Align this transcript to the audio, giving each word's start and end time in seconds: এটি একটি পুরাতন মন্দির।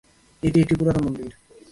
এটি 0.43 0.57
একটি 0.61 0.75
পুরাতন 0.75 1.03
মন্দির। 1.05 1.29